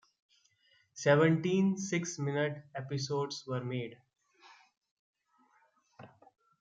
Seventeen 0.95 1.77
six-minute 1.77 2.63
episodes 2.73 3.43
were 3.45 3.63
made. 3.63 3.97